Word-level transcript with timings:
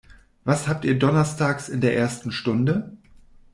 Was 0.45 0.67
habt 0.67 0.83
ihr 0.83 0.97
donnerstags 0.97 1.69
in 1.69 1.79
der 1.79 1.95
ersten 1.95 2.31
Stunde? 2.31 2.97